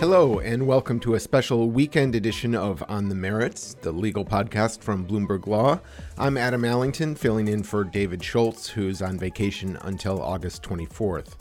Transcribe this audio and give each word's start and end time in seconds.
Hello, 0.00 0.38
and 0.38 0.66
welcome 0.66 0.98
to 1.00 1.14
a 1.14 1.20
special 1.20 1.68
weekend 1.68 2.14
edition 2.14 2.54
of 2.54 2.82
On 2.88 3.10
the 3.10 3.14
Merits, 3.14 3.74
the 3.82 3.92
legal 3.92 4.24
podcast 4.24 4.80
from 4.80 5.06
Bloomberg 5.06 5.46
Law. 5.46 5.80
I'm 6.16 6.38
Adam 6.38 6.64
Allington, 6.64 7.14
filling 7.14 7.48
in 7.48 7.62
for 7.62 7.84
David 7.84 8.24
Schultz, 8.24 8.68
who's 8.68 9.02
on 9.02 9.18
vacation 9.18 9.76
until 9.82 10.22
August 10.22 10.62
24th. 10.62 11.36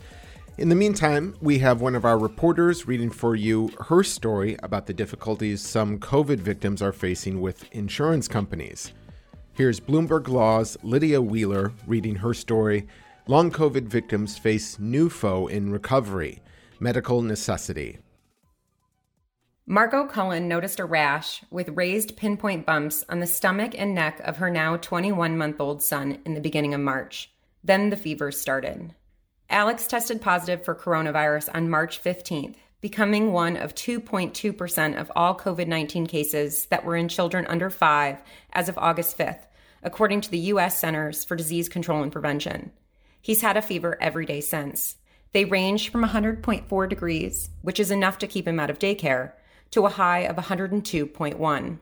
In 0.57 0.67
the 0.67 0.75
meantime, 0.75 1.35
we 1.39 1.59
have 1.59 1.79
one 1.79 1.95
of 1.95 2.03
our 2.03 2.17
reporters 2.17 2.87
reading 2.87 3.09
for 3.09 3.37
you 3.37 3.69
her 3.79 4.03
story 4.03 4.57
about 4.61 4.85
the 4.85 4.93
difficulties 4.93 5.61
some 5.61 5.99
COVID 5.99 6.39
victims 6.39 6.81
are 6.81 6.91
facing 6.91 7.39
with 7.39 7.71
insurance 7.71 8.27
companies. 8.27 8.91
Here's 9.53 9.79
Bloomberg 9.79 10.27
Law's 10.27 10.77
Lydia 10.83 11.21
Wheeler 11.21 11.71
reading 11.87 12.15
her 12.15 12.33
story 12.33 12.85
Long 13.27 13.49
COVID 13.49 13.83
victims 13.83 14.37
face 14.37 14.77
new 14.77 15.09
foe 15.09 15.47
in 15.47 15.71
recovery 15.71 16.41
medical 16.83 17.21
necessity. 17.21 17.97
Margot 19.65 20.05
Cullen 20.07 20.49
noticed 20.49 20.81
a 20.81 20.85
rash 20.85 21.41
with 21.49 21.69
raised 21.69 22.17
pinpoint 22.17 22.65
bumps 22.65 23.05
on 23.07 23.21
the 23.21 23.25
stomach 23.25 23.71
and 23.77 23.95
neck 23.95 24.19
of 24.25 24.35
her 24.37 24.49
now 24.49 24.75
21 24.75 25.37
month 25.37 25.61
old 25.61 25.81
son 25.81 26.19
in 26.25 26.33
the 26.33 26.41
beginning 26.41 26.73
of 26.73 26.81
March. 26.81 27.31
Then 27.63 27.89
the 27.89 27.95
fever 27.95 28.29
started. 28.33 28.93
Alex 29.49 29.87
tested 29.87 30.21
positive 30.21 30.65
for 30.65 30.75
coronavirus 30.75 31.47
on 31.53 31.69
March 31.69 32.03
15th, 32.03 32.55
becoming 32.81 33.31
one 33.31 33.55
of 33.55 33.73
2.2% 33.73 34.99
of 34.99 35.09
all 35.15 35.37
COVID 35.37 35.67
19 35.67 36.05
cases 36.07 36.65
that 36.65 36.83
were 36.83 36.97
in 36.97 37.07
children 37.07 37.45
under 37.47 37.69
five 37.69 38.21
as 38.51 38.67
of 38.67 38.77
August 38.77 39.17
5th, 39.17 39.45
according 39.81 40.19
to 40.19 40.29
the 40.29 40.51
U.S. 40.51 40.79
Centers 40.79 41.23
for 41.23 41.37
Disease 41.37 41.69
Control 41.69 42.03
and 42.03 42.11
Prevention. 42.11 42.73
He's 43.21 43.41
had 43.41 43.55
a 43.55 43.61
fever 43.61 43.97
every 44.01 44.25
day 44.25 44.41
since. 44.41 44.97
They 45.33 45.45
range 45.45 45.89
from 45.89 46.05
100.4 46.05 46.89
degrees, 46.89 47.49
which 47.61 47.79
is 47.79 47.91
enough 47.91 48.19
to 48.19 48.27
keep 48.27 48.47
him 48.47 48.59
out 48.59 48.69
of 48.69 48.79
daycare, 48.79 49.33
to 49.71 49.85
a 49.85 49.89
high 49.89 50.19
of 50.19 50.35
102.1. 50.35 51.79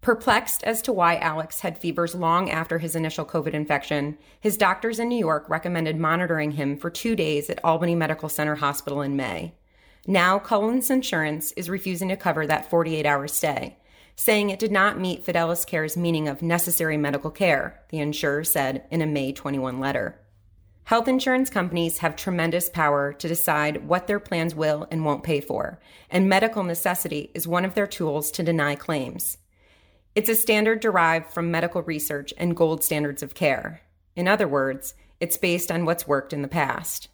Perplexed 0.00 0.64
as 0.64 0.82
to 0.82 0.92
why 0.92 1.16
Alex 1.16 1.60
had 1.60 1.78
fevers 1.78 2.14
long 2.14 2.50
after 2.50 2.78
his 2.78 2.96
initial 2.96 3.24
COVID 3.24 3.52
infection, 3.52 4.18
his 4.40 4.56
doctors 4.56 4.98
in 4.98 5.08
New 5.08 5.18
York 5.18 5.48
recommended 5.48 5.98
monitoring 5.98 6.52
him 6.52 6.78
for 6.78 6.90
two 6.90 7.14
days 7.14 7.48
at 7.48 7.62
Albany 7.62 7.94
Medical 7.94 8.28
Center 8.28 8.56
Hospital 8.56 9.02
in 9.02 9.16
May. 9.16 9.54
Now, 10.06 10.38
Cullen's 10.38 10.90
insurance 10.90 11.52
is 11.52 11.70
refusing 11.70 12.08
to 12.08 12.16
cover 12.16 12.46
that 12.46 12.68
48 12.68 13.06
hour 13.06 13.28
stay, 13.28 13.78
saying 14.16 14.50
it 14.50 14.58
did 14.58 14.72
not 14.72 15.00
meet 15.00 15.24
Fidelis 15.24 15.66
Care's 15.66 15.96
meaning 15.96 16.28
of 16.28 16.42
necessary 16.42 16.96
medical 16.96 17.30
care, 17.30 17.82
the 17.90 17.98
insurer 17.98 18.44
said 18.44 18.84
in 18.90 19.00
a 19.00 19.06
May 19.06 19.32
21 19.32 19.80
letter. 19.80 20.20
Health 20.86 21.08
insurance 21.08 21.48
companies 21.48 21.98
have 21.98 22.14
tremendous 22.14 22.68
power 22.68 23.14
to 23.14 23.26
decide 23.26 23.88
what 23.88 24.06
their 24.06 24.20
plans 24.20 24.54
will 24.54 24.86
and 24.90 25.02
won't 25.02 25.22
pay 25.22 25.40
for, 25.40 25.80
and 26.10 26.28
medical 26.28 26.62
necessity 26.62 27.30
is 27.32 27.48
one 27.48 27.64
of 27.64 27.72
their 27.72 27.86
tools 27.86 28.30
to 28.32 28.42
deny 28.42 28.74
claims. 28.74 29.38
It's 30.14 30.28
a 30.28 30.34
standard 30.34 30.80
derived 30.80 31.32
from 31.32 31.50
medical 31.50 31.82
research 31.82 32.34
and 32.36 32.54
gold 32.54 32.84
standards 32.84 33.22
of 33.22 33.34
care. 33.34 33.80
In 34.14 34.28
other 34.28 34.46
words, 34.46 34.94
it's 35.20 35.38
based 35.38 35.72
on 35.72 35.86
what's 35.86 36.06
worked 36.06 36.34
in 36.34 36.42
the 36.42 36.48
past. 36.48 37.08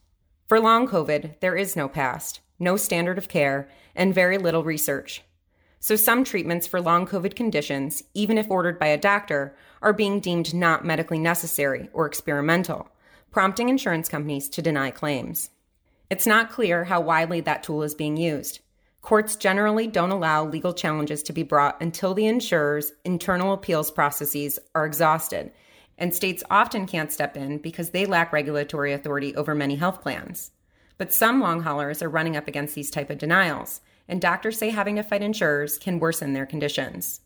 For 0.48 0.58
long 0.58 0.88
COVID, 0.88 1.38
there 1.38 1.56
is 1.56 1.76
no 1.76 1.88
past, 1.88 2.40
no 2.58 2.76
standard 2.76 3.18
of 3.18 3.28
care, 3.28 3.68
and 3.94 4.12
very 4.12 4.36
little 4.36 4.64
research. 4.64 5.22
So 5.78 5.94
some 5.94 6.24
treatments 6.24 6.66
for 6.66 6.80
long 6.80 7.06
COVID 7.06 7.36
conditions, 7.36 8.02
even 8.14 8.36
if 8.36 8.50
ordered 8.50 8.80
by 8.80 8.88
a 8.88 8.98
doctor, 8.98 9.54
are 9.80 9.92
being 9.92 10.18
deemed 10.18 10.52
not 10.52 10.84
medically 10.84 11.20
necessary 11.20 11.88
or 11.92 12.06
experimental 12.06 12.90
prompting 13.30 13.68
insurance 13.68 14.08
companies 14.08 14.48
to 14.48 14.62
deny 14.62 14.90
claims. 14.90 15.50
It's 16.10 16.26
not 16.26 16.50
clear 16.50 16.84
how 16.84 17.00
widely 17.00 17.40
that 17.42 17.62
tool 17.62 17.82
is 17.82 17.94
being 17.94 18.16
used. 18.16 18.60
Courts 19.02 19.36
generally 19.36 19.86
don't 19.86 20.10
allow 20.10 20.44
legal 20.44 20.74
challenges 20.74 21.22
to 21.22 21.32
be 21.32 21.42
brought 21.42 21.80
until 21.80 22.12
the 22.12 22.26
insurer's 22.26 22.92
internal 23.04 23.52
appeals 23.52 23.90
processes 23.90 24.58
are 24.74 24.84
exhausted, 24.84 25.52
and 25.96 26.14
states 26.14 26.42
often 26.50 26.86
can't 26.86 27.12
step 27.12 27.36
in 27.36 27.58
because 27.58 27.90
they 27.90 28.04
lack 28.04 28.32
regulatory 28.32 28.92
authority 28.92 29.34
over 29.36 29.54
many 29.54 29.76
health 29.76 30.02
plans. 30.02 30.50
But 30.98 31.12
some 31.12 31.40
long 31.40 31.62
haulers 31.62 32.02
are 32.02 32.10
running 32.10 32.36
up 32.36 32.48
against 32.48 32.74
these 32.74 32.90
type 32.90 33.08
of 33.08 33.18
denials, 33.18 33.80
and 34.08 34.20
doctors 34.20 34.58
say 34.58 34.70
having 34.70 34.96
to 34.96 35.02
fight 35.02 35.22
insurers 35.22 35.78
can 35.78 35.98
worsen 35.98 36.32
their 36.32 36.46
conditions. 36.46 37.20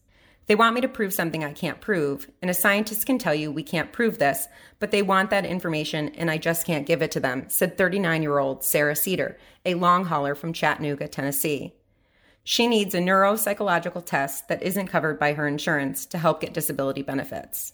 They 0.46 0.54
want 0.54 0.74
me 0.74 0.82
to 0.82 0.88
prove 0.88 1.14
something 1.14 1.42
I 1.42 1.52
can't 1.52 1.80
prove, 1.80 2.30
and 2.42 2.50
a 2.50 2.54
scientist 2.54 3.06
can 3.06 3.18
tell 3.18 3.34
you 3.34 3.50
we 3.50 3.62
can't 3.62 3.92
prove 3.92 4.18
this, 4.18 4.46
but 4.78 4.90
they 4.90 5.00
want 5.00 5.30
that 5.30 5.46
information 5.46 6.10
and 6.10 6.30
I 6.30 6.36
just 6.36 6.66
can't 6.66 6.86
give 6.86 7.00
it 7.00 7.10
to 7.12 7.20
them, 7.20 7.46
said 7.48 7.78
39 7.78 8.22
year 8.22 8.38
old 8.38 8.62
Sarah 8.62 8.96
Cedar, 8.96 9.38
a 9.64 9.74
long 9.74 10.04
hauler 10.04 10.34
from 10.34 10.52
Chattanooga, 10.52 11.08
Tennessee. 11.08 11.74
She 12.42 12.66
needs 12.66 12.94
a 12.94 12.98
neuropsychological 12.98 14.04
test 14.04 14.48
that 14.48 14.62
isn't 14.62 14.88
covered 14.88 15.18
by 15.18 15.32
her 15.32 15.48
insurance 15.48 16.04
to 16.06 16.18
help 16.18 16.42
get 16.42 16.52
disability 16.52 17.00
benefits. 17.00 17.72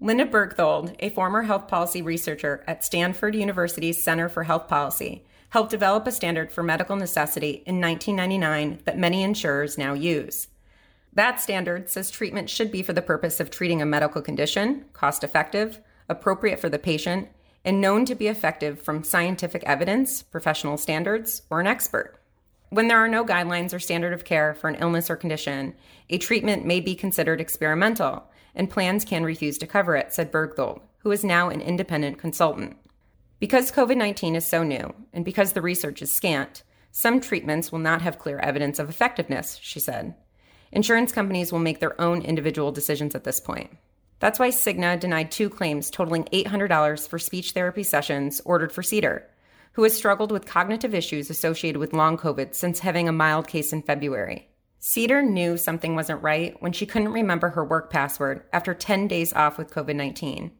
Linda 0.00 0.24
Bergthold, 0.24 0.96
a 0.98 1.10
former 1.10 1.42
health 1.42 1.68
policy 1.68 2.02
researcher 2.02 2.64
at 2.66 2.84
Stanford 2.84 3.36
University's 3.36 4.02
Center 4.02 4.28
for 4.28 4.42
Health 4.42 4.66
Policy, 4.66 5.24
helped 5.50 5.70
develop 5.70 6.06
a 6.08 6.12
standard 6.12 6.50
for 6.50 6.64
medical 6.64 6.96
necessity 6.96 7.62
in 7.66 7.80
1999 7.80 8.80
that 8.84 8.98
many 8.98 9.22
insurers 9.22 9.78
now 9.78 9.92
use. 9.92 10.48
That 11.12 11.40
standard 11.40 11.90
says 11.90 12.10
treatment 12.10 12.48
should 12.48 12.70
be 12.70 12.82
for 12.82 12.92
the 12.92 13.02
purpose 13.02 13.40
of 13.40 13.50
treating 13.50 13.82
a 13.82 13.86
medical 13.86 14.22
condition, 14.22 14.84
cost 14.92 15.24
effective, 15.24 15.80
appropriate 16.08 16.60
for 16.60 16.68
the 16.68 16.78
patient, 16.78 17.28
and 17.64 17.80
known 17.80 18.04
to 18.06 18.14
be 18.14 18.28
effective 18.28 18.80
from 18.80 19.04
scientific 19.04 19.62
evidence, 19.64 20.22
professional 20.22 20.76
standards, 20.76 21.42
or 21.50 21.60
an 21.60 21.66
expert. 21.66 22.20
When 22.70 22.86
there 22.86 22.98
are 22.98 23.08
no 23.08 23.24
guidelines 23.24 23.74
or 23.74 23.80
standard 23.80 24.12
of 24.12 24.24
care 24.24 24.54
for 24.54 24.68
an 24.68 24.76
illness 24.76 25.10
or 25.10 25.16
condition, 25.16 25.74
a 26.08 26.18
treatment 26.18 26.64
may 26.64 26.80
be 26.80 26.94
considered 26.94 27.40
experimental, 27.40 28.30
and 28.54 28.70
plans 28.70 29.04
can 29.04 29.24
refuse 29.24 29.58
to 29.58 29.66
cover 29.66 29.96
it, 29.96 30.14
said 30.14 30.30
Bergthold, 30.30 30.80
who 30.98 31.10
is 31.10 31.24
now 31.24 31.48
an 31.50 31.60
independent 31.60 32.18
consultant. 32.18 32.76
Because 33.40 33.72
COVID 33.72 33.96
19 33.96 34.36
is 34.36 34.46
so 34.46 34.62
new, 34.62 34.94
and 35.12 35.24
because 35.24 35.52
the 35.52 35.62
research 35.62 36.02
is 36.02 36.12
scant, 36.12 36.62
some 36.92 37.20
treatments 37.20 37.72
will 37.72 37.78
not 37.80 38.02
have 38.02 38.18
clear 38.18 38.38
evidence 38.38 38.78
of 38.78 38.88
effectiveness, 38.88 39.58
she 39.60 39.80
said. 39.80 40.14
Insurance 40.72 41.12
companies 41.12 41.50
will 41.50 41.58
make 41.58 41.80
their 41.80 42.00
own 42.00 42.22
individual 42.22 42.70
decisions 42.70 43.14
at 43.14 43.24
this 43.24 43.40
point. 43.40 43.70
That's 44.20 44.38
why 44.38 44.50
Cigna 44.50 45.00
denied 45.00 45.30
two 45.30 45.48
claims 45.50 45.90
totaling 45.90 46.24
$800 46.24 47.08
for 47.08 47.18
speech 47.18 47.52
therapy 47.52 47.82
sessions 47.82 48.40
ordered 48.44 48.70
for 48.70 48.82
Cedar, 48.82 49.26
who 49.72 49.82
has 49.82 49.96
struggled 49.96 50.30
with 50.30 50.46
cognitive 50.46 50.94
issues 50.94 51.30
associated 51.30 51.78
with 51.78 51.92
long 51.92 52.18
COVID 52.18 52.54
since 52.54 52.80
having 52.80 53.08
a 53.08 53.12
mild 53.12 53.48
case 53.48 53.72
in 53.72 53.82
February. 53.82 54.48
Cedar 54.78 55.22
knew 55.22 55.56
something 55.56 55.94
wasn't 55.94 56.22
right 56.22 56.54
when 56.60 56.72
she 56.72 56.86
couldn't 56.86 57.12
remember 57.12 57.50
her 57.50 57.64
work 57.64 57.90
password 57.90 58.44
after 58.52 58.72
10 58.72 59.08
days 59.08 59.32
off 59.32 59.58
with 59.58 59.72
COVID 59.72 59.96
19. 59.96 60.52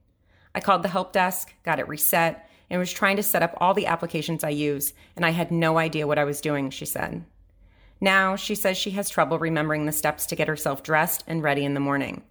I 0.55 0.61
called 0.61 0.83
the 0.83 0.89
help 0.89 1.13
desk, 1.13 1.55
got 1.65 1.79
it 1.79 1.89
reset, 1.89 2.49
and 2.69 2.79
was 2.79 2.93
trying 2.93 3.17
to 3.17 3.23
set 3.23 3.43
up 3.43 3.57
all 3.59 3.75
the 3.75 3.87
applications 3.87 4.45
I 4.45 4.51
use, 4.51 4.93
and 5.17 5.25
I 5.25 5.31
had 5.31 5.51
no 5.51 5.79
idea 5.79 6.07
what 6.07 6.19
I 6.19 6.25
was 6.25 6.41
doing, 6.41 6.71
she 6.71 6.87
said. 6.87 7.25
Now, 8.01 8.35
she 8.35 8.55
says 8.55 8.79
she 8.79 8.93
has 8.93 9.11
trouble 9.11 9.39
remembering 9.39 9.85
the 9.85 9.93
steps 9.93 10.27
to 10.27 10.37
get 10.37 10.49
herself 10.49 10.83
dressed 10.83 11.23
and 11.27 11.43
ready 11.43 11.65
in 11.65 11.75
the 11.75 11.81
morning. 11.81 12.23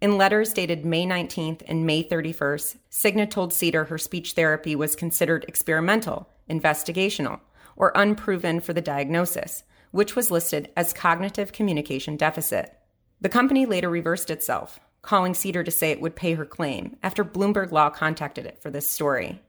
In 0.00 0.16
letters 0.16 0.52
dated 0.52 0.84
May 0.84 1.04
19th 1.04 1.62
and 1.66 1.84
May 1.84 2.04
31st, 2.04 2.76
Cigna 2.90 3.28
told 3.28 3.52
Cedar 3.52 3.86
her 3.86 3.98
speech 3.98 4.34
therapy 4.34 4.76
was 4.76 4.94
considered 4.94 5.44
experimental, 5.48 6.28
investigational, 6.48 7.40
or 7.74 7.90
unproven 7.96 8.60
for 8.60 8.72
the 8.72 8.80
diagnosis, 8.80 9.64
which 9.90 10.14
was 10.14 10.30
listed 10.30 10.70
as 10.76 10.92
cognitive 10.92 11.52
communication 11.52 12.16
deficit. 12.16 12.78
The 13.20 13.28
company 13.28 13.66
later 13.66 13.90
reversed 13.90 14.30
itself, 14.30 14.78
calling 15.02 15.34
Cedar 15.34 15.64
to 15.64 15.70
say 15.72 15.90
it 15.90 16.00
would 16.00 16.14
pay 16.14 16.34
her 16.34 16.44
claim 16.44 16.96
after 17.02 17.24
Bloomberg 17.24 17.72
Law 17.72 17.90
contacted 17.90 18.46
it 18.46 18.62
for 18.62 18.70
this 18.70 18.88
story. 18.88 19.40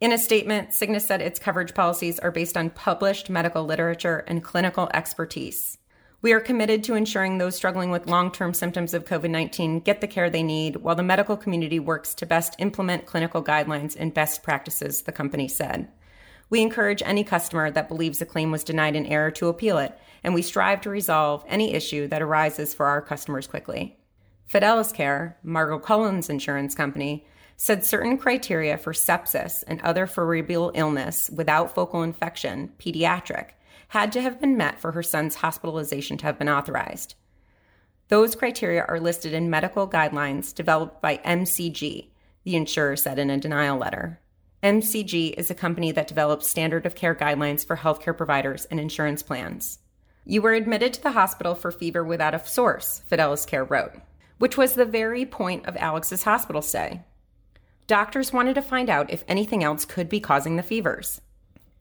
In 0.00 0.12
a 0.12 0.18
statement, 0.18 0.70
Cigna 0.70 0.98
said 0.98 1.20
its 1.20 1.38
coverage 1.38 1.74
policies 1.74 2.18
are 2.18 2.30
based 2.30 2.56
on 2.56 2.70
published 2.70 3.28
medical 3.28 3.66
literature 3.66 4.24
and 4.26 4.42
clinical 4.42 4.88
expertise. 4.94 5.76
We 6.22 6.32
are 6.32 6.40
committed 6.40 6.82
to 6.84 6.94
ensuring 6.94 7.36
those 7.36 7.54
struggling 7.54 7.90
with 7.90 8.06
long 8.06 8.32
term 8.32 8.54
symptoms 8.54 8.94
of 8.94 9.04
COVID 9.04 9.28
19 9.28 9.80
get 9.80 10.00
the 10.00 10.06
care 10.06 10.30
they 10.30 10.42
need 10.42 10.76
while 10.76 10.94
the 10.94 11.02
medical 11.02 11.36
community 11.36 11.78
works 11.78 12.14
to 12.14 12.24
best 12.24 12.56
implement 12.58 13.04
clinical 13.04 13.44
guidelines 13.44 13.94
and 13.98 14.14
best 14.14 14.42
practices, 14.42 15.02
the 15.02 15.12
company 15.12 15.48
said. 15.48 15.88
We 16.48 16.62
encourage 16.62 17.02
any 17.04 17.22
customer 17.22 17.70
that 17.70 17.88
believes 17.88 18.22
a 18.22 18.26
claim 18.26 18.50
was 18.50 18.64
denied 18.64 18.96
in 18.96 19.04
error 19.04 19.30
to 19.32 19.48
appeal 19.48 19.76
it, 19.76 19.98
and 20.24 20.32
we 20.32 20.40
strive 20.40 20.80
to 20.80 20.90
resolve 20.90 21.44
any 21.46 21.74
issue 21.74 22.08
that 22.08 22.22
arises 22.22 22.72
for 22.72 22.86
our 22.86 23.02
customers 23.02 23.46
quickly. 23.46 23.98
Fidelis 24.50 24.94
Care, 24.94 25.38
Margot 25.42 25.78
Cullen's 25.78 26.30
insurance 26.30 26.74
company, 26.74 27.26
said 27.62 27.84
certain 27.84 28.16
criteria 28.16 28.78
for 28.78 28.94
sepsis 28.94 29.62
and 29.66 29.78
other 29.82 30.06
febrile 30.06 30.72
illness 30.74 31.28
without 31.28 31.74
focal 31.74 32.02
infection, 32.02 32.72
pediatric, 32.78 33.48
had 33.88 34.10
to 34.10 34.22
have 34.22 34.40
been 34.40 34.56
met 34.56 34.80
for 34.80 34.92
her 34.92 35.02
son's 35.02 35.34
hospitalization 35.34 36.16
to 36.16 36.24
have 36.24 36.38
been 36.38 36.48
authorized. 36.48 37.16
Those 38.08 38.34
criteria 38.34 38.82
are 38.84 38.98
listed 38.98 39.34
in 39.34 39.50
medical 39.50 39.86
guidelines 39.86 40.54
developed 40.54 41.02
by 41.02 41.18
MCG, 41.18 42.08
the 42.44 42.56
insurer 42.56 42.96
said 42.96 43.18
in 43.18 43.28
a 43.28 43.36
denial 43.36 43.76
letter. 43.76 44.18
MCG 44.62 45.34
is 45.34 45.50
a 45.50 45.54
company 45.54 45.92
that 45.92 46.08
develops 46.08 46.48
standard 46.48 46.86
of 46.86 46.94
care 46.94 47.14
guidelines 47.14 47.66
for 47.66 47.76
healthcare 47.76 48.16
providers 48.16 48.64
and 48.70 48.80
insurance 48.80 49.22
plans. 49.22 49.80
You 50.24 50.40
were 50.40 50.54
admitted 50.54 50.94
to 50.94 51.02
the 51.02 51.12
hospital 51.12 51.54
for 51.54 51.70
fever 51.70 52.02
without 52.02 52.34
a 52.34 52.46
source, 52.46 53.02
Fidelis 53.06 53.46
Care 53.46 53.64
wrote, 53.64 53.92
which 54.38 54.56
was 54.56 54.72
the 54.72 54.86
very 54.86 55.26
point 55.26 55.66
of 55.66 55.76
Alex's 55.76 56.22
hospital 56.22 56.62
stay. 56.62 57.02
Doctors 57.90 58.32
wanted 58.32 58.54
to 58.54 58.62
find 58.62 58.88
out 58.88 59.10
if 59.10 59.24
anything 59.26 59.64
else 59.64 59.84
could 59.84 60.08
be 60.08 60.20
causing 60.20 60.54
the 60.54 60.62
fevers. 60.62 61.20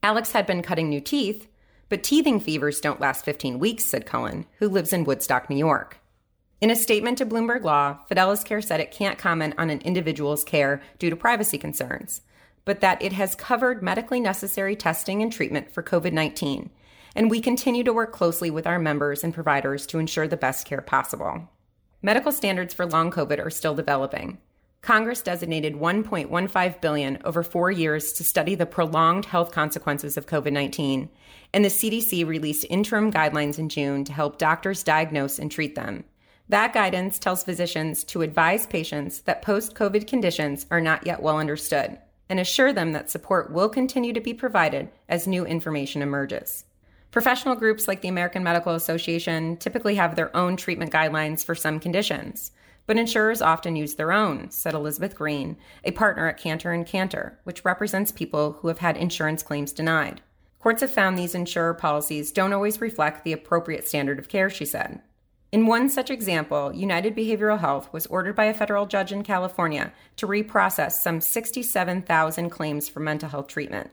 Alex 0.02 0.32
had 0.32 0.48
been 0.48 0.64
cutting 0.64 0.90
new 0.90 1.00
teeth, 1.00 1.48
but 1.88 2.02
teething 2.02 2.40
fevers 2.40 2.82
don't 2.82 3.00
last 3.00 3.24
15 3.24 3.60
weeks, 3.60 3.86
said 3.86 4.08
Cullen, 4.08 4.48
who 4.58 4.68
lives 4.68 4.92
in 4.92 5.04
Woodstock, 5.04 5.52
New 5.52 5.56
York. 5.56 6.00
In 6.62 6.72
a 6.72 6.76
statement 6.76 7.20
to 7.20 7.28
Bloomberg 7.28 7.64
Law, 7.64 8.00
Fidelis 8.10 8.44
Care 8.44 8.60
said 8.60 8.80
it 8.80 8.90
can't 8.90 9.20
comment 9.20 9.54
on 9.60 9.70
an 9.70 9.82
individual's 9.82 10.44
care 10.44 10.82
due 10.98 11.12
to 11.12 11.16
privacy 11.16 11.60
concerns, 11.60 12.22
but 12.66 12.80
that 12.82 13.00
it 13.04 13.14
has 13.14 13.36
covered 13.36 13.84
medically 13.84 14.20
necessary 14.20 14.76
testing 14.76 15.22
and 15.22 15.32
treatment 15.32 15.70
for 15.70 15.84
COVID 15.84 16.12
19, 16.12 16.72
and 17.16 17.30
we 17.30 17.40
continue 17.40 17.84
to 17.84 17.94
work 17.94 18.14
closely 18.14 18.50
with 18.50 18.66
our 18.66 18.80
members 18.80 19.24
and 19.24 19.32
providers 19.32 19.86
to 19.86 20.00
ensure 20.00 20.28
the 20.28 20.36
best 20.36 20.66
care 20.66 20.82
possible. 20.82 21.48
Medical 22.02 22.32
standards 22.32 22.74
for 22.74 22.88
long 22.88 23.12
COVID 23.12 23.46
are 23.46 23.52
still 23.52 23.76
developing. 23.76 24.40
Congress 24.82 25.22
designated 25.22 25.76
1.15 25.76 26.82
billion 26.82 27.20
over 27.26 27.44
4 27.44 27.70
years 27.70 28.14
to 28.14 28.24
study 28.24 28.56
the 28.56 28.66
prolonged 28.66 29.26
health 29.26 29.52
consequences 29.52 30.16
of 30.18 30.26
COVID-19, 30.26 31.10
and 31.54 31.66
the 31.66 31.70
CDC 31.70 32.26
released 32.26 32.66
interim 32.70 33.12
guidelines 33.12 33.60
in 33.60 33.70
June 33.70 34.04
to 34.06 34.14
help 34.14 34.38
doctors 34.38 34.84
diagnose 34.84 35.38
and 35.38 35.52
treat 35.52 35.76
them. 35.76 36.06
That 36.48 36.74
guidance 36.74 37.20
tells 37.20 37.44
physicians 37.44 38.04
to 38.06 38.22
advise 38.22 38.66
patients 38.66 39.20
that 39.22 39.42
post 39.42 39.76
COVID 39.76 40.08
conditions 40.08 40.66
are 40.72 40.82
not 40.82 41.06
yet 41.06 41.22
well 41.22 41.38
understood 41.38 42.00
and 42.30 42.40
assure 42.40 42.72
them 42.72 42.94
that 42.94 43.10
support 43.10 43.52
will 43.52 43.70
continue 43.70 44.14
to 44.14 44.22
be 44.22 44.34
provided 44.34 44.90
as 45.08 45.28
new 45.28 45.46
information 45.46 46.02
emerges. 46.02 46.64
Professional 47.12 47.56
groups 47.56 47.88
like 47.88 48.02
the 48.02 48.08
American 48.08 48.44
Medical 48.44 48.76
Association 48.76 49.58
typically 49.58 49.96
have 49.96 50.16
their 50.16 50.36
own 50.36 50.56
treatment 50.56 50.92
guidelines 50.92 51.44
for 51.44 51.56
some 51.56 51.80
conditions, 51.80 52.52
but 52.90 52.98
insurers 52.98 53.40
often 53.40 53.76
use 53.76 53.94
their 53.94 54.12
own, 54.12 54.50
said 54.50 54.74
Elizabeth 54.74 55.14
Green, 55.14 55.58
a 55.84 55.92
partner 55.92 56.28
at 56.28 56.40
Kantor 56.40 56.74
and 56.74 56.88
Kantor, 56.88 57.38
which 57.44 57.64
represents 57.64 58.12
people 58.12 58.54
who 58.54 58.68
have 58.68 58.80
had 58.80 58.98
insurance 58.98 59.44
claims 59.44 59.72
denied. 59.72 60.22
Courts 60.58 60.82
have 60.82 60.90
found 60.90 61.16
these 61.16 61.36
insurer 61.36 61.76
policies 61.76 62.32
don't 62.32 62.52
always 62.52 62.82
reflect 62.82 63.24
the 63.24 63.32
appropriate 63.32 63.88
standard 63.88 64.18
of 64.18 64.28
care, 64.28 64.50
she 64.50 64.66
said. 64.66 65.04
In 65.52 65.68
one 65.68 65.88
such 65.88 66.10
example, 66.10 66.74
United 66.74 67.16
Behavioral 67.16 67.60
Health 67.60 67.94
was 67.94 68.08
ordered 68.08 68.36
by 68.36 68.46
a 68.46 68.56
federal 68.56 68.88
judge 68.88 69.12
in 69.12 69.22
California 69.22 69.94
to 70.16 70.26
reprocess 70.26 70.94
some 70.94 71.22
67,000 71.22 72.50
claims 72.50 72.90
for 72.90 73.02
mental 73.02 73.30
health 73.30 73.50
treatment. 73.50 73.92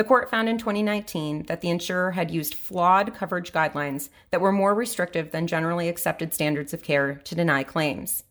The 0.00 0.04
court 0.04 0.30
found 0.30 0.48
in 0.48 0.56
2019 0.56 1.42
that 1.42 1.60
the 1.60 1.68
insurer 1.68 2.12
had 2.12 2.30
used 2.30 2.54
flawed 2.54 3.14
coverage 3.14 3.52
guidelines 3.52 4.08
that 4.30 4.40
were 4.40 4.50
more 4.50 4.74
restrictive 4.74 5.30
than 5.30 5.46
generally 5.46 5.90
accepted 5.90 6.32
standards 6.32 6.72
of 6.72 6.82
care 6.82 7.16
to 7.16 7.34
deny 7.34 7.64
claims. 7.64 8.22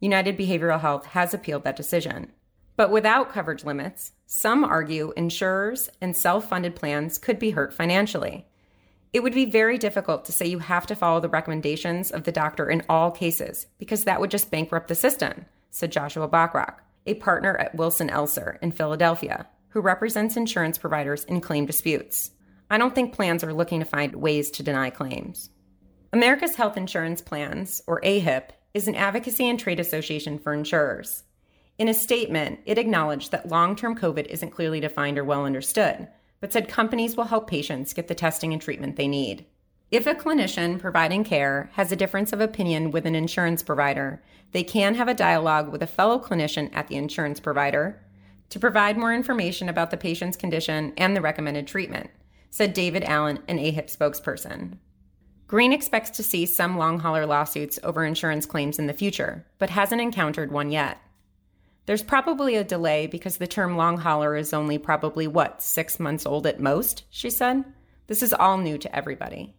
United 0.00 0.36
Behavioral 0.36 0.80
Health 0.80 1.06
has 1.06 1.32
appealed 1.32 1.64
that 1.64 1.76
decision. 1.76 2.30
But 2.76 2.90
without 2.90 3.32
coverage 3.32 3.64
limits, 3.64 4.12
some 4.26 4.62
argue 4.62 5.14
insurers 5.16 5.88
and 6.02 6.14
self 6.14 6.46
funded 6.46 6.76
plans 6.76 7.16
could 7.16 7.38
be 7.38 7.52
hurt 7.52 7.72
financially. 7.72 8.46
It 9.14 9.22
would 9.22 9.32
be 9.32 9.46
very 9.46 9.78
difficult 9.78 10.26
to 10.26 10.32
say 10.32 10.44
you 10.44 10.58
have 10.58 10.86
to 10.88 10.94
follow 10.94 11.20
the 11.20 11.30
recommendations 11.30 12.10
of 12.10 12.24
the 12.24 12.32
doctor 12.32 12.68
in 12.68 12.82
all 12.86 13.10
cases, 13.10 13.66
because 13.78 14.04
that 14.04 14.20
would 14.20 14.30
just 14.30 14.50
bankrupt 14.50 14.88
the 14.88 14.94
system, 14.94 15.46
said 15.70 15.90
Joshua 15.90 16.28
Bachrach, 16.28 16.74
a 17.06 17.14
partner 17.14 17.56
at 17.56 17.74
Wilson 17.74 18.10
Elser 18.10 18.58
in 18.60 18.72
Philadelphia, 18.72 19.46
who 19.70 19.80
represents 19.80 20.36
insurance 20.36 20.78
providers 20.78 21.24
in 21.24 21.40
claim 21.40 21.66
disputes. 21.66 22.30
I 22.70 22.78
don't 22.78 22.94
think 22.94 23.14
plans 23.14 23.42
are 23.44 23.54
looking 23.54 23.80
to 23.80 23.86
find 23.86 24.14
ways 24.14 24.50
to 24.52 24.62
deny 24.62 24.90
claims. 24.90 25.50
America's 26.12 26.54
Health 26.56 26.76
Insurance 26.76 27.20
Plans, 27.20 27.82
or 27.86 28.00
AHIP, 28.02 28.50
is 28.74 28.88
an 28.88 28.94
advocacy 28.94 29.48
and 29.48 29.58
trade 29.58 29.80
association 29.80 30.38
for 30.38 30.54
insurers. 30.54 31.24
In 31.78 31.88
a 31.88 31.94
statement, 31.94 32.60
it 32.66 32.78
acknowledged 32.78 33.30
that 33.30 33.48
long 33.48 33.76
term 33.76 33.96
COVID 33.96 34.26
isn't 34.26 34.50
clearly 34.50 34.80
defined 34.80 35.18
or 35.18 35.24
well 35.24 35.44
understood, 35.44 36.08
but 36.40 36.52
said 36.52 36.68
companies 36.68 37.16
will 37.16 37.24
help 37.24 37.48
patients 37.48 37.94
get 37.94 38.08
the 38.08 38.14
testing 38.14 38.52
and 38.52 38.60
treatment 38.60 38.96
they 38.96 39.08
need. 39.08 39.46
If 39.90 40.06
a 40.06 40.14
clinician 40.14 40.78
providing 40.78 41.24
care 41.24 41.70
has 41.74 41.90
a 41.90 41.96
difference 41.96 42.32
of 42.32 42.40
opinion 42.40 42.90
with 42.90 43.06
an 43.06 43.14
insurance 43.14 43.62
provider, 43.62 44.22
they 44.52 44.62
can 44.62 44.94
have 44.96 45.08
a 45.08 45.14
dialogue 45.14 45.70
with 45.72 45.82
a 45.82 45.86
fellow 45.86 46.18
clinician 46.18 46.68
at 46.74 46.88
the 46.88 46.96
insurance 46.96 47.40
provider 47.40 48.00
to 48.50 48.58
provide 48.58 48.96
more 48.96 49.14
information 49.14 49.68
about 49.68 49.90
the 49.90 49.96
patient's 49.96 50.36
condition 50.36 50.92
and 50.96 51.16
the 51.16 51.20
recommended 51.20 51.66
treatment, 51.66 52.10
said 52.50 52.72
David 52.72 53.04
Allen, 53.04 53.38
an 53.48 53.58
AHIP 53.58 53.94
spokesperson. 53.94 54.78
Green 55.46 55.72
expects 55.72 56.10
to 56.10 56.22
see 56.22 56.44
some 56.44 56.76
long 56.76 56.98
hauler 56.98 57.24
lawsuits 57.24 57.78
over 57.82 58.04
insurance 58.04 58.44
claims 58.44 58.78
in 58.78 58.86
the 58.86 58.92
future, 58.92 59.46
but 59.58 59.70
hasn't 59.70 60.00
encountered 60.00 60.52
one 60.52 60.70
yet. 60.70 60.98
There's 61.86 62.02
probably 62.02 62.54
a 62.56 62.64
delay 62.64 63.06
because 63.06 63.38
the 63.38 63.46
term 63.46 63.76
long 63.76 63.96
hauler 63.96 64.36
is 64.36 64.52
only 64.52 64.76
probably 64.76 65.26
what, 65.26 65.62
six 65.62 65.98
months 65.98 66.26
old 66.26 66.46
at 66.46 66.60
most, 66.60 67.04
she 67.08 67.30
said. 67.30 67.64
This 68.08 68.22
is 68.22 68.34
all 68.34 68.58
new 68.58 68.76
to 68.76 68.94
everybody. 68.94 69.54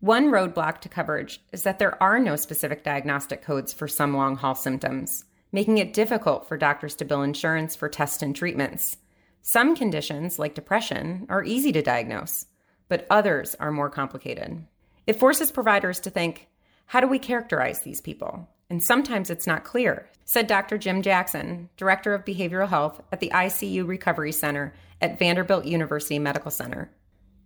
One 0.00 0.32
roadblock 0.32 0.80
to 0.80 0.88
coverage 0.88 1.40
is 1.52 1.62
that 1.62 1.78
there 1.78 2.02
are 2.02 2.18
no 2.18 2.34
specific 2.34 2.82
diagnostic 2.82 3.42
codes 3.42 3.72
for 3.72 3.86
some 3.86 4.16
long 4.16 4.34
haul 4.34 4.56
symptoms, 4.56 5.24
making 5.52 5.78
it 5.78 5.92
difficult 5.92 6.48
for 6.48 6.56
doctors 6.56 6.96
to 6.96 7.04
bill 7.04 7.22
insurance 7.22 7.76
for 7.76 7.88
tests 7.88 8.22
and 8.22 8.34
treatments. 8.34 8.96
Some 9.42 9.76
conditions, 9.76 10.38
like 10.38 10.54
depression, 10.54 11.26
are 11.28 11.44
easy 11.44 11.72
to 11.72 11.82
diagnose, 11.82 12.46
but 12.88 13.06
others 13.10 13.54
are 13.60 13.70
more 13.70 13.90
complicated. 13.90 14.64
It 15.06 15.18
forces 15.18 15.52
providers 15.52 16.00
to 16.00 16.10
think 16.10 16.48
how 16.86 17.00
do 17.00 17.06
we 17.06 17.18
characterize 17.18 17.80
these 17.80 18.00
people? 18.00 18.48
And 18.68 18.82
sometimes 18.82 19.30
it's 19.30 19.46
not 19.46 19.64
clear, 19.64 20.08
said 20.24 20.46
Dr. 20.46 20.78
Jim 20.78 21.02
Jackson, 21.02 21.68
Director 21.76 22.14
of 22.14 22.24
Behavioral 22.24 22.68
Health 22.68 23.00
at 23.10 23.20
the 23.20 23.30
ICU 23.34 23.86
Recovery 23.86 24.32
Center 24.32 24.74
at 25.00 25.18
Vanderbilt 25.18 25.64
University 25.64 26.18
Medical 26.18 26.50
Center. 26.50 26.90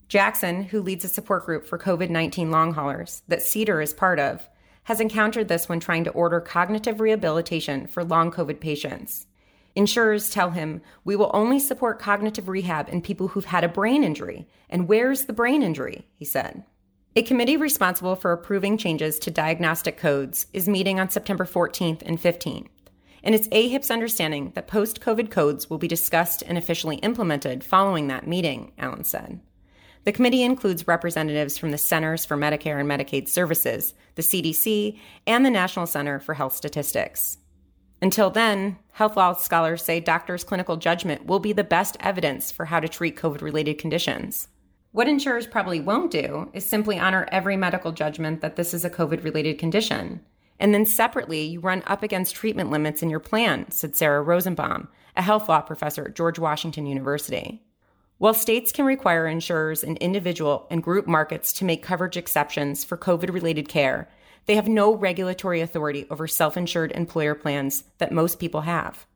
Jackson, 0.08 0.62
who 0.62 0.82
leads 0.82 1.04
a 1.04 1.08
support 1.08 1.46
group 1.46 1.66
for 1.66 1.78
COVID 1.78 2.10
19 2.10 2.50
long 2.50 2.74
haulers 2.74 3.22
that 3.28 3.40
CEDAR 3.40 3.82
is 3.82 3.92
part 3.92 4.20
of, 4.20 4.48
has 4.86 5.00
encountered 5.00 5.48
this 5.48 5.68
when 5.68 5.80
trying 5.80 6.04
to 6.04 6.10
order 6.10 6.40
cognitive 6.40 7.00
rehabilitation 7.00 7.88
for 7.88 8.04
long 8.04 8.30
COVID 8.30 8.60
patients. 8.60 9.26
Insurers 9.74 10.30
tell 10.30 10.50
him, 10.50 10.80
We 11.04 11.16
will 11.16 11.30
only 11.34 11.58
support 11.58 11.98
cognitive 11.98 12.48
rehab 12.48 12.88
in 12.88 13.02
people 13.02 13.28
who've 13.28 13.44
had 13.44 13.64
a 13.64 13.68
brain 13.68 14.04
injury. 14.04 14.46
And 14.70 14.88
where's 14.88 15.24
the 15.24 15.32
brain 15.32 15.62
injury? 15.62 16.06
He 16.14 16.24
said. 16.24 16.62
A 17.16 17.22
committee 17.22 17.56
responsible 17.56 18.14
for 18.14 18.30
approving 18.30 18.78
changes 18.78 19.18
to 19.20 19.30
diagnostic 19.30 19.96
codes 19.96 20.46
is 20.52 20.68
meeting 20.68 21.00
on 21.00 21.10
September 21.10 21.44
14th 21.44 22.02
and 22.06 22.20
15th, 22.20 22.68
and 23.24 23.34
it's 23.34 23.48
AHIP's 23.48 23.90
understanding 23.90 24.52
that 24.54 24.68
post 24.68 25.00
COVID 25.00 25.32
codes 25.32 25.68
will 25.68 25.78
be 25.78 25.88
discussed 25.88 26.44
and 26.46 26.56
officially 26.56 26.96
implemented 26.96 27.64
following 27.64 28.06
that 28.06 28.28
meeting, 28.28 28.72
Allen 28.78 29.02
said. 29.02 29.40
The 30.06 30.12
committee 30.12 30.44
includes 30.44 30.86
representatives 30.86 31.58
from 31.58 31.72
the 31.72 31.78
Centers 31.78 32.24
for 32.24 32.36
Medicare 32.36 32.78
and 32.78 32.88
Medicaid 32.88 33.28
Services, 33.28 33.92
the 34.14 34.22
CDC, 34.22 35.00
and 35.26 35.44
the 35.44 35.50
National 35.50 35.84
Center 35.84 36.20
for 36.20 36.34
Health 36.34 36.54
Statistics. 36.54 37.38
Until 38.00 38.30
then, 38.30 38.78
health 38.92 39.16
law 39.16 39.32
scholars 39.32 39.82
say 39.82 39.98
doctors' 39.98 40.44
clinical 40.44 40.76
judgment 40.76 41.26
will 41.26 41.40
be 41.40 41.52
the 41.52 41.64
best 41.64 41.96
evidence 41.98 42.52
for 42.52 42.66
how 42.66 42.78
to 42.78 42.88
treat 42.88 43.16
COVID 43.16 43.42
related 43.42 43.78
conditions. 43.78 44.46
What 44.92 45.08
insurers 45.08 45.48
probably 45.48 45.80
won't 45.80 46.12
do 46.12 46.50
is 46.52 46.64
simply 46.64 47.00
honor 47.00 47.26
every 47.32 47.56
medical 47.56 47.90
judgment 47.90 48.42
that 48.42 48.54
this 48.54 48.72
is 48.72 48.84
a 48.84 48.90
COVID 48.90 49.24
related 49.24 49.58
condition. 49.58 50.20
And 50.60 50.72
then 50.72 50.86
separately, 50.86 51.42
you 51.42 51.58
run 51.58 51.82
up 51.84 52.04
against 52.04 52.36
treatment 52.36 52.70
limits 52.70 53.02
in 53.02 53.10
your 53.10 53.18
plan, 53.18 53.72
said 53.72 53.96
Sarah 53.96 54.22
Rosenbaum, 54.22 54.86
a 55.16 55.22
health 55.22 55.48
law 55.48 55.62
professor 55.62 56.04
at 56.04 56.14
George 56.14 56.38
Washington 56.38 56.86
University. 56.86 57.65
While 58.18 58.32
states 58.32 58.72
can 58.72 58.86
require 58.86 59.26
insurers 59.26 59.84
in 59.84 59.96
individual 59.96 60.66
and 60.70 60.82
group 60.82 61.06
markets 61.06 61.52
to 61.54 61.66
make 61.66 61.82
coverage 61.82 62.16
exceptions 62.16 62.82
for 62.82 62.96
COVID 62.96 63.30
related 63.30 63.68
care, 63.68 64.08
they 64.46 64.54
have 64.54 64.68
no 64.68 64.94
regulatory 64.94 65.60
authority 65.60 66.06
over 66.08 66.26
self 66.26 66.56
insured 66.56 66.92
employer 66.92 67.34
plans 67.34 67.84
that 67.98 68.12
most 68.12 68.38
people 68.38 68.62
have. 68.62 69.06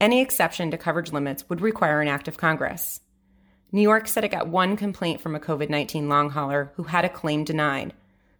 Any 0.00 0.20
exception 0.20 0.70
to 0.70 0.78
coverage 0.78 1.10
limits 1.10 1.48
would 1.48 1.60
require 1.60 2.00
an 2.00 2.06
act 2.06 2.28
of 2.28 2.36
Congress. 2.36 3.00
New 3.72 3.82
York 3.82 4.06
said 4.06 4.22
it 4.22 4.30
got 4.30 4.46
one 4.46 4.76
complaint 4.76 5.20
from 5.20 5.34
a 5.34 5.40
COVID 5.40 5.68
19 5.68 6.08
long 6.08 6.30
hauler 6.30 6.70
who 6.76 6.84
had 6.84 7.04
a 7.04 7.08
claim 7.08 7.42
denied, 7.42 7.92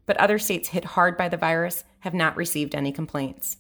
but 0.05 0.17
other 0.19 0.39
states 0.39 0.69
hit 0.69 0.85
hard 0.85 1.17
by 1.17 1.29
the 1.29 1.37
virus 1.37 1.83
have 2.01 2.15
not 2.15 2.37
received 2.37 2.77
any 2.77 2.93
complaints. 2.93 3.57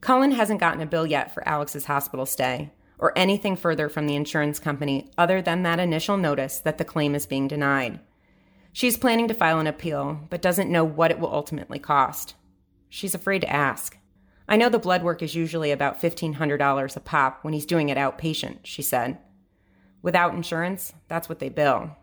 Cullen 0.00 0.32
hasn't 0.32 0.58
gotten 0.58 0.80
a 0.80 0.86
bill 0.86 1.06
yet 1.06 1.32
for 1.32 1.46
Alex's 1.46 1.84
hospital 1.84 2.26
stay 2.26 2.72
or 3.00 3.16
anything 3.16 3.56
further 3.56 3.88
from 3.88 4.06
the 4.06 4.14
insurance 4.14 4.60
company 4.60 5.10
other 5.18 5.40
than 5.42 5.62
that 5.62 5.80
initial 5.80 6.16
notice 6.16 6.58
that 6.58 6.78
the 6.78 6.84
claim 6.84 7.14
is 7.14 7.26
being 7.26 7.48
denied. 7.48 7.98
She's 8.72 8.98
planning 8.98 9.26
to 9.28 9.34
file 9.34 9.58
an 9.58 9.66
appeal, 9.66 10.20
but 10.30 10.42
doesn't 10.42 10.70
know 10.70 10.84
what 10.84 11.10
it 11.10 11.18
will 11.18 11.32
ultimately 11.32 11.78
cost. 11.78 12.34
She's 12.88 13.14
afraid 13.14 13.40
to 13.40 13.50
ask. 13.50 13.96
I 14.46 14.56
know 14.56 14.68
the 14.68 14.78
blood 14.78 15.02
work 15.02 15.22
is 15.22 15.34
usually 15.34 15.70
about 15.70 16.00
$1,500 16.00 16.96
a 16.96 17.00
pop 17.00 17.42
when 17.42 17.54
he's 17.54 17.66
doing 17.66 17.88
it 17.88 17.98
outpatient, 17.98 18.58
she 18.64 18.82
said. 18.82 19.18
Without 20.02 20.34
insurance, 20.34 20.92
that's 21.08 21.28
what 21.28 21.38
they 21.38 21.48
bill. 21.48 21.96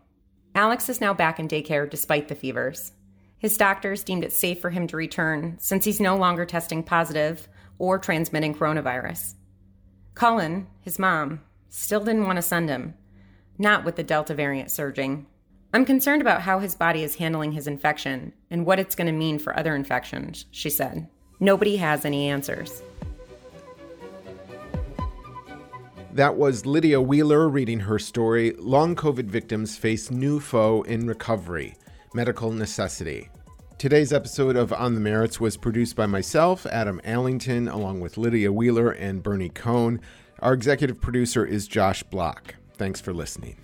Alex 0.54 0.88
is 0.88 1.00
now 1.00 1.14
back 1.14 1.38
in 1.38 1.46
daycare 1.46 1.88
despite 1.88 2.28
the 2.28 2.34
fevers. 2.34 2.92
His 3.38 3.56
doctors 3.56 4.02
deemed 4.02 4.24
it 4.24 4.32
safe 4.32 4.60
for 4.60 4.70
him 4.70 4.88
to 4.88 4.96
return 4.96 5.56
since 5.60 5.84
he's 5.84 6.00
no 6.00 6.16
longer 6.16 6.44
testing 6.44 6.82
positive 6.82 7.48
or 7.78 7.98
transmitting 7.98 8.54
coronavirus. 8.54 9.34
Cullen, 10.18 10.66
his 10.80 10.98
mom, 10.98 11.42
still 11.68 12.00
didn't 12.00 12.26
want 12.26 12.34
to 12.34 12.42
send 12.42 12.68
him, 12.68 12.94
not 13.56 13.84
with 13.84 13.94
the 13.94 14.02
Delta 14.02 14.34
variant 14.34 14.68
surging. 14.68 15.26
I'm 15.72 15.84
concerned 15.84 16.20
about 16.20 16.42
how 16.42 16.58
his 16.58 16.74
body 16.74 17.04
is 17.04 17.14
handling 17.14 17.52
his 17.52 17.68
infection 17.68 18.32
and 18.50 18.66
what 18.66 18.80
it's 18.80 18.96
going 18.96 19.06
to 19.06 19.12
mean 19.12 19.38
for 19.38 19.56
other 19.56 19.76
infections, 19.76 20.46
she 20.50 20.70
said. 20.70 21.06
Nobody 21.38 21.76
has 21.76 22.04
any 22.04 22.28
answers. 22.28 22.82
That 26.10 26.34
was 26.34 26.66
Lydia 26.66 27.00
Wheeler 27.00 27.48
reading 27.48 27.78
her 27.78 28.00
story 28.00 28.54
Long 28.58 28.96
COVID 28.96 29.26
Victims 29.26 29.76
Face 29.76 30.10
New 30.10 30.40
Foe 30.40 30.82
in 30.82 31.06
Recovery 31.06 31.76
Medical 32.12 32.50
Necessity. 32.50 33.28
Today's 33.78 34.12
episode 34.12 34.56
of 34.56 34.72
On 34.72 34.94
the 34.94 35.00
Merits 35.00 35.38
was 35.38 35.56
produced 35.56 35.94
by 35.94 36.06
myself, 36.06 36.66
Adam 36.66 37.00
Allington, 37.04 37.68
along 37.68 38.00
with 38.00 38.16
Lydia 38.16 38.52
Wheeler 38.52 38.90
and 38.90 39.22
Bernie 39.22 39.50
Kohn. 39.50 40.00
Our 40.40 40.52
executive 40.52 41.00
producer 41.00 41.46
is 41.46 41.68
Josh 41.68 42.02
Block. 42.02 42.56
Thanks 42.76 43.00
for 43.00 43.12
listening. 43.12 43.56